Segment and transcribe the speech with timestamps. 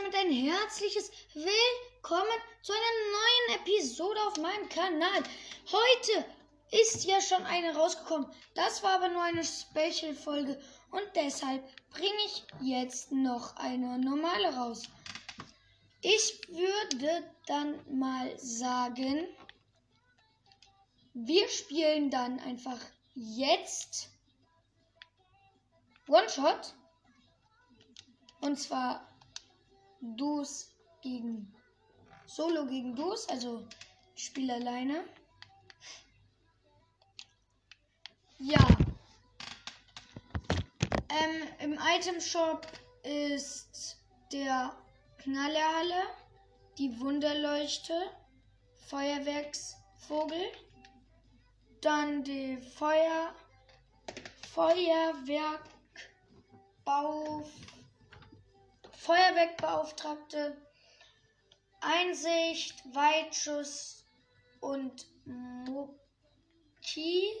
[0.00, 5.22] damit ein herzliches Willkommen zu einer neuen Episode auf meinem Kanal.
[5.70, 6.24] Heute
[6.70, 8.30] ist ja schon eine rausgekommen.
[8.54, 10.58] Das war aber nur eine Special-Folge
[10.90, 14.84] und deshalb bringe ich jetzt noch eine normale raus.
[16.00, 19.26] Ich würde dann mal sagen,
[21.12, 22.78] wir spielen dann einfach
[23.14, 24.08] jetzt
[26.08, 26.74] One-Shot.
[28.40, 29.09] Und zwar
[30.00, 31.54] Dus gegen
[32.26, 33.66] Solo gegen Dus, also
[34.14, 35.04] ich spiele alleine.
[38.38, 38.64] Ja.
[41.08, 42.68] Ähm, Im Item Shop
[43.02, 43.98] ist
[44.32, 44.72] der
[45.18, 46.04] Knallerhalle,
[46.78, 47.92] die Wunderleuchte,
[48.88, 50.52] Feuerwerksvogel,
[51.80, 53.34] dann die Feuer,
[54.54, 57.44] Feuerwerkbau,
[59.10, 60.56] Feuerwerkbeauftragte,
[61.80, 64.06] Einsicht, Weitschuss
[64.60, 67.32] und Moki,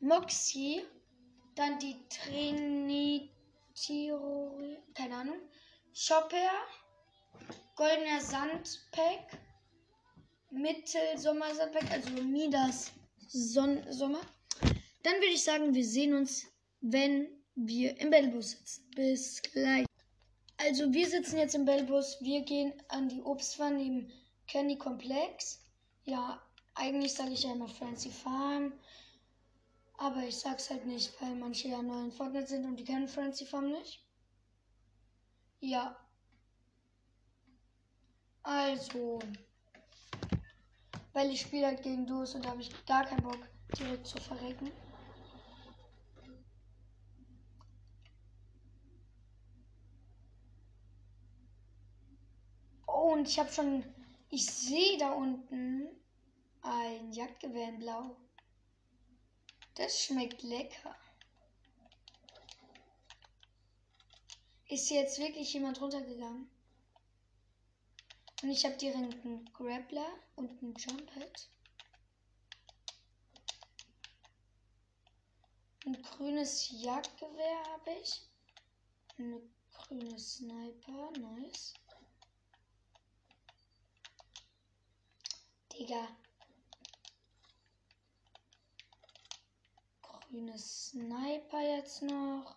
[0.00, 0.82] Moxie,
[1.54, 3.30] dann die Trinitiro,
[4.94, 5.38] keine Ahnung,
[5.94, 6.50] Chopper,
[7.76, 9.38] Goldener Sandpack,
[10.50, 12.90] Mittelsommer-Sandpack, also Midas
[13.28, 14.22] Son Sommer.
[15.04, 16.48] Dann würde ich sagen, wir sehen uns,
[16.80, 18.90] wenn wir im Battlebus sitzen.
[18.96, 19.86] Bis gleich.
[20.66, 24.10] Also wir sitzen jetzt im Bellbus, wir gehen an die Obstfarm neben
[24.46, 25.60] Candy Komplex.
[26.04, 26.40] Ja,
[26.74, 28.72] eigentlich sage ich ja immer Fancy Farm.
[29.98, 33.08] Aber ich sag's halt nicht, weil manche ja neu in Fortnite sind und die kennen
[33.08, 34.02] Fancy Farm nicht.
[35.60, 35.96] Ja.
[38.42, 39.18] Also.
[41.12, 43.38] Weil ich spiele halt gegen Duos und da habe ich gar keinen Bock,
[43.78, 44.70] direkt zu verrecken.
[53.04, 53.84] Und ich habe schon.
[54.30, 55.88] Ich sehe da unten
[56.62, 58.16] ein Jagdgewehr in Blau.
[59.74, 60.96] Das schmeckt lecker.
[64.68, 66.48] Ist jetzt wirklich jemand runtergegangen?
[68.42, 71.48] Und ich habe direkt einen Grappler und einen Jumphead.
[75.86, 78.22] Ein grünes Jagdgewehr habe ich.
[79.18, 79.40] Eine
[79.70, 81.74] grüne Sniper, nice.
[85.94, 86.08] Digga.
[90.02, 92.56] Grüne Sniper jetzt noch.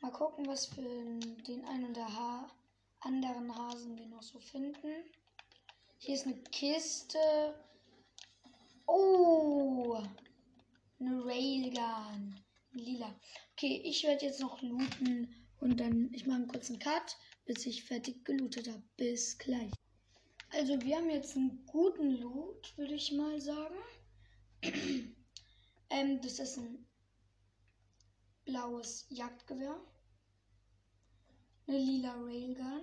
[0.00, 2.50] Mal gucken, was für den einen oder ha
[3.00, 5.04] anderen Hasen wir noch so finden.
[5.98, 7.18] Hier ist eine Kiste.
[8.86, 10.02] Oh!
[11.00, 12.40] Eine Railgun.
[12.72, 13.14] Lila.
[13.52, 17.84] Okay, ich werde jetzt noch looten und dann ich mache einen kurzen Cut, bis ich
[17.84, 18.82] fertig gelootet habe.
[18.96, 19.72] Bis gleich.
[20.54, 23.74] Also wir haben jetzt einen guten Loot, würde ich mal sagen.
[25.90, 26.86] ähm, das ist ein
[28.44, 29.80] blaues Jagdgewehr.
[31.66, 32.82] Eine lila Railgun.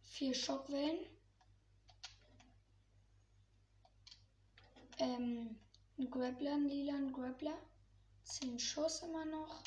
[0.00, 1.06] Vier Schockwellen.
[4.98, 5.56] Ähm,
[5.98, 7.56] ein Grappler, ein lila, ein Grappler.
[8.24, 9.62] Zehn Schuss immer noch.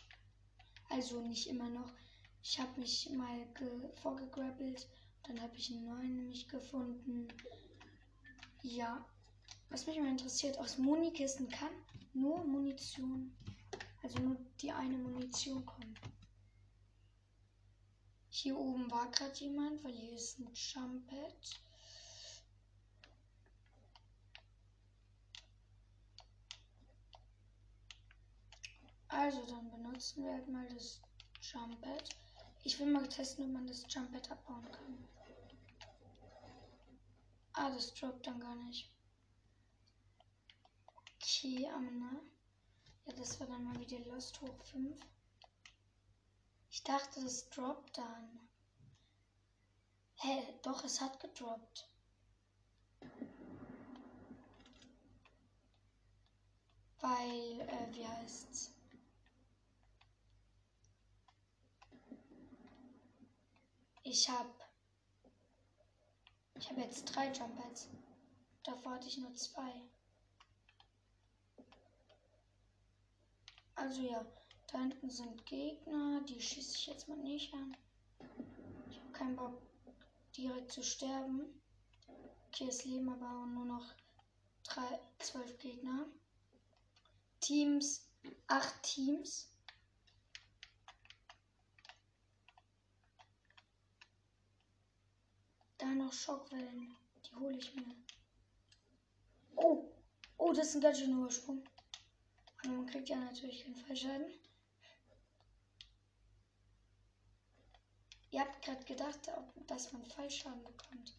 [0.89, 1.93] Also nicht immer noch.
[2.43, 3.47] Ich habe mich mal
[4.01, 4.85] vorgegrappelt
[5.27, 7.27] dann habe ich einen neuen nämlich gefunden.
[8.61, 9.05] Ja.
[9.69, 11.71] Was mich mal interessiert, aus Munikisten kann
[12.13, 13.35] nur Munition,
[14.03, 15.95] also nur die eine Munition kommen.
[18.29, 21.59] Hier oben war gerade jemand, weil hier ist ein Jumpet.
[29.07, 31.01] Also dann benutzen wir halt mal das
[31.41, 32.09] Jumpet.
[32.63, 35.14] Ich will mal testen, ob man das Jumpet abbauen kann.
[37.57, 38.85] Ah, das droppt dann gar nicht.
[41.15, 42.21] Okay, Amna.
[43.05, 44.99] Ja, das war dann mal wieder Lost hoch 5.
[46.69, 48.41] Ich dachte, das droppt dann.
[50.15, 51.87] Hä, doch, es hat gedroppt.
[56.99, 58.71] Weil, äh, wie heißt's?
[64.03, 64.64] Ich hab
[66.57, 67.89] ich habe jetzt drei Jumppads.
[68.63, 69.73] Davor hatte ich nur zwei.
[73.75, 74.25] Also ja,
[74.71, 77.75] da hinten sind Gegner, die schieße ich jetzt mal nicht an.
[78.89, 79.61] Ich habe keinen Bock
[80.35, 81.61] direkt zu sterben.
[82.47, 83.93] Okay, es leben aber nur noch
[84.63, 86.05] drei, zwölf Gegner.
[87.41, 88.07] Teams,
[88.47, 89.54] acht Teams.
[95.85, 96.97] Da noch Schockwellen.
[97.23, 97.95] Die hole ich mir.
[99.55, 99.93] Oh.
[100.35, 101.63] Oh, das ist ein ganz schöner Ursprung.
[102.63, 104.33] Aber man kriegt ja natürlich keinen Fallschaden.
[108.31, 109.31] Ihr habt gerade gedacht,
[109.67, 111.15] dass man Fallschaden bekommt.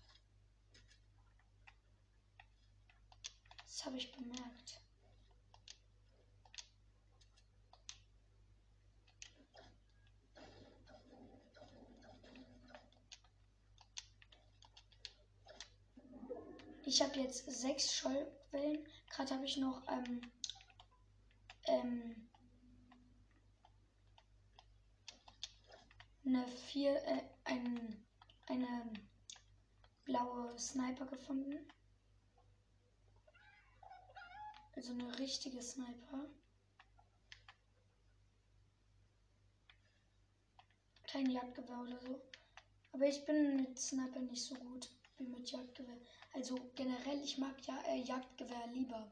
[3.62, 4.80] Das habe ich bemerkt.
[16.96, 18.88] Ich habe jetzt sechs Schollwellen.
[19.10, 20.22] Gerade habe ich noch ähm,
[21.66, 22.28] ähm,
[26.25, 28.02] eine vier, äh, ein,
[28.46, 28.94] eine
[30.06, 31.70] blaue Sniper gefunden.
[34.75, 36.31] Also eine richtige Sniper.
[41.12, 42.22] Kein Jagdgewehr oder so.
[42.92, 45.98] Aber ich bin mit Sniper nicht so gut wie mit Jagdgewehr.
[46.32, 49.10] Also generell, ich mag ja äh, Jagdgewehr lieber.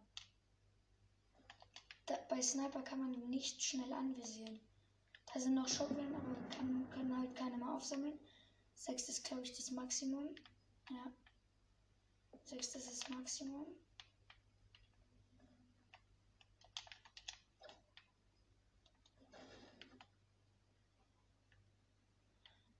[2.07, 4.61] Da, bei Sniper kann man nicht schnell anvisieren.
[5.33, 8.19] Da sind noch Shotgun, aber kann, können halt keine mehr aufsammeln.
[8.75, 10.35] Sechs ist, glaube ich, das Maximum.
[10.91, 11.13] Ja.
[12.45, 13.67] Sechs ist das Maximum.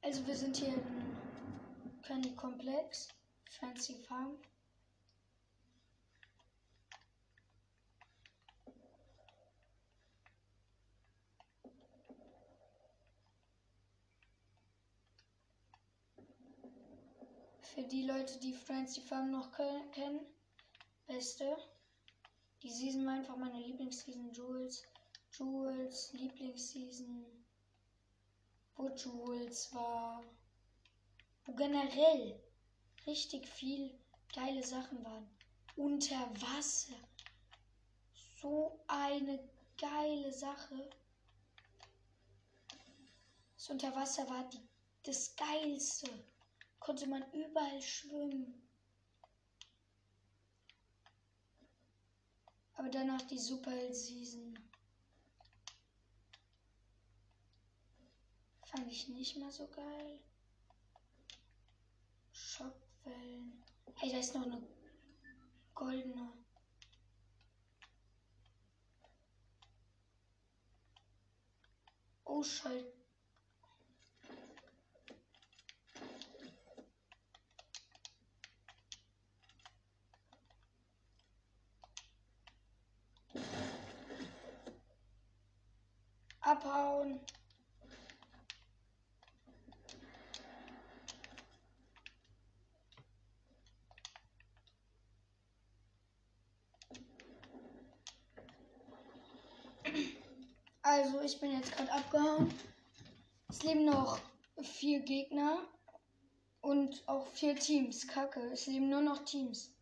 [0.03, 0.94] Also wir sind hier im
[2.07, 3.09] Candy Komplex.
[3.49, 4.37] Fancy Farm.
[17.63, 20.21] Für die Leute, die Fancy Farm noch kennen,
[21.07, 21.57] beste.
[22.63, 24.31] Die Season war einfach meine Lieblingsseason.
[24.31, 24.85] Jules,
[25.31, 27.25] Jules, Lieblingsseason.
[28.77, 30.23] Wo Jules war.
[31.45, 32.41] Wo generell
[33.07, 33.99] richtig viel
[34.35, 35.29] geile Sachen waren.
[35.77, 36.95] Unter Wasser.
[38.41, 39.39] So eine
[39.77, 40.91] geile Sache.
[43.57, 44.61] Das Unterwasser war die,
[45.03, 46.11] das Geilste.
[46.79, 48.69] Konnte man überall schwimmen.
[52.75, 54.59] Aber danach die Superheld Season.
[58.65, 60.19] Fand ich nicht mehr so geil.
[62.57, 62.73] Schock.
[63.03, 63.61] Wellen.
[63.97, 64.63] Hey, da ist noch eine
[65.75, 66.33] goldene.
[72.25, 72.87] Oh, Schalt.
[86.41, 87.21] Abhauen.
[100.97, 102.55] Also, ich bin jetzt gerade abgehauen.
[103.49, 104.21] Es leben noch
[104.63, 105.59] vier Gegner
[106.61, 108.07] und auch vier Teams.
[108.07, 109.75] Kacke, es leben nur noch Teams.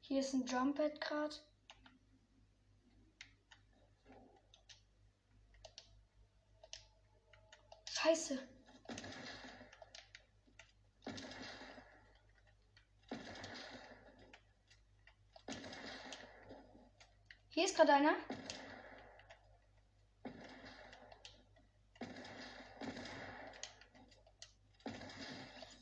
[0.00, 1.36] Hier ist ein Jumppad gerade.
[7.90, 8.40] Scheiße.
[17.54, 18.16] Hier ist gerade einer.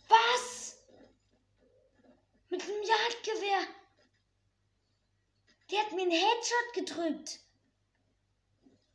[0.07, 0.77] Was?
[2.51, 3.67] Mit dem Jagdgewehr.
[5.71, 7.41] Der hat mir einen Headshot gedrückt.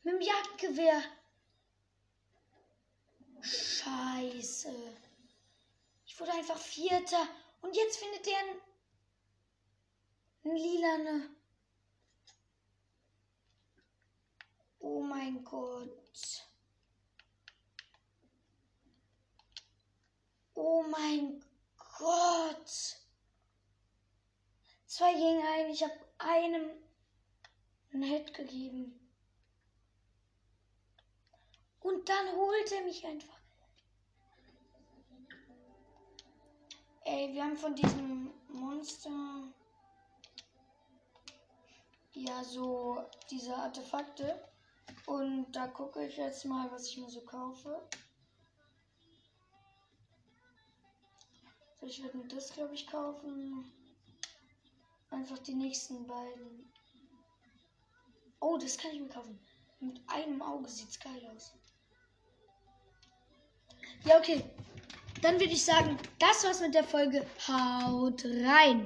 [0.03, 1.01] Mit dem Jagdgewehr.
[3.41, 4.71] Scheiße.
[6.05, 7.27] Ich wurde einfach Vierter.
[7.61, 8.61] Und jetzt findet der einen,
[10.43, 11.36] einen lilane.
[14.89, 16.47] Oh mein Gott.
[20.53, 21.43] Oh mein
[21.97, 22.71] Gott.
[24.85, 25.71] Zwei gegen einen.
[25.71, 26.69] Ich habe einem
[27.91, 28.97] einen Hit gegeben.
[31.81, 33.41] Und dann holt er mich einfach.
[37.03, 39.51] Ey, wir haben von diesem Monster
[42.13, 44.47] ja so diese Artefakte.
[45.05, 47.81] Und da gucke ich jetzt mal, was ich mir so kaufe.
[51.79, 53.71] So, ich werde mir das, glaube ich, kaufen.
[55.09, 56.71] Einfach die nächsten beiden.
[58.39, 59.39] Oh, das kann ich mir kaufen.
[59.79, 61.53] Mit einem Auge sieht's geil aus.
[64.03, 64.43] Ja, okay.
[65.21, 67.25] Dann würde ich sagen, das war's mit der Folge.
[67.47, 68.85] Haut rein!